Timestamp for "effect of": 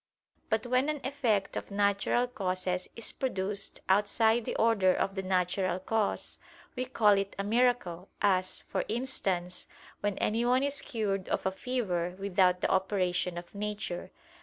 1.03-1.69